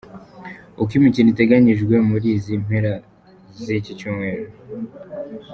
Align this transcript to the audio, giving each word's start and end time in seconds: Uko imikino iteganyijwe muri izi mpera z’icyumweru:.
Uko 0.81 0.91
imikino 0.99 1.27
iteganyijwe 1.31 1.95
muri 2.09 2.27
izi 2.37 2.53
mpera 2.63 2.93
z’icyumweru:. 3.61 4.45